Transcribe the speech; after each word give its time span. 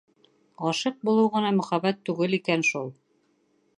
Ғашиҡ 0.67 0.95
булыу 1.09 1.29
ғына 1.35 1.51
мөхәббәт 1.57 2.01
түгел 2.09 2.35
икән 2.39 2.65
шул... 2.71 2.91